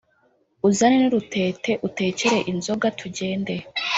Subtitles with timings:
[0.67, 3.53] uzane n’urutete utekere inzoga tugende